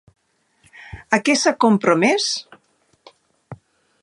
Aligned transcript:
A 1.17 1.19
què 1.27 1.37
s'ha 1.41 1.55
compromès? 1.67 2.31